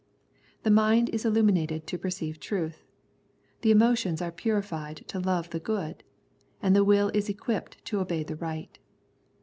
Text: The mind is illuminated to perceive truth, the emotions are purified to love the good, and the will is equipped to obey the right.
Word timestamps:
The 0.63 0.71
mind 0.71 1.09
is 1.09 1.25
illuminated 1.25 1.85
to 1.85 1.97
perceive 1.99 2.39
truth, 2.39 2.87
the 3.61 3.69
emotions 3.69 4.19
are 4.19 4.31
purified 4.31 5.05
to 5.09 5.19
love 5.19 5.51
the 5.51 5.59
good, 5.59 6.03
and 6.59 6.75
the 6.75 6.83
will 6.83 7.09
is 7.09 7.29
equipped 7.29 7.77
to 7.85 7.99
obey 7.99 8.23
the 8.23 8.35
right. 8.35 8.79